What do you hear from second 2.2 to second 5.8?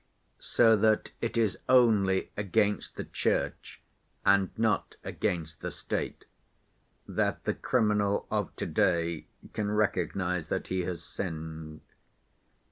against the Church, and not against the